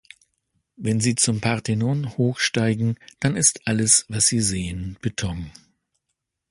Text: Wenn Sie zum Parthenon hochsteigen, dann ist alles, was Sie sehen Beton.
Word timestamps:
Wenn 0.77 0.99
Sie 0.99 1.13
zum 1.13 1.41
Parthenon 1.41 2.17
hochsteigen, 2.17 2.97
dann 3.19 3.35
ist 3.35 3.67
alles, 3.67 4.05
was 4.09 4.25
Sie 4.25 4.41
sehen 4.41 4.97
Beton. 5.01 5.51